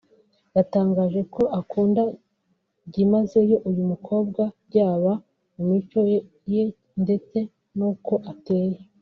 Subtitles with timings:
[0.57, 2.01] yatangaje ko akunda
[2.87, 5.11] byimazeyo uyu mukobwa byaba
[5.55, 5.99] mu mico
[6.53, 6.63] ye
[7.03, 7.37] ndetse
[7.77, 8.77] n’uko ateye